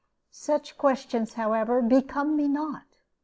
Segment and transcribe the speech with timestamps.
[0.31, 2.85] Such questions, however, become me not.